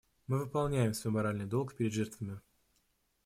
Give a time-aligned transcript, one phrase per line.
[0.25, 2.41] Мы выполняем свой моральный долг перед жертвами.